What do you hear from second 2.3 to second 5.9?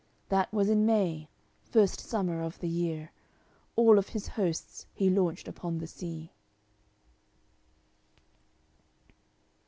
of the year, All of his hosts he launched upon the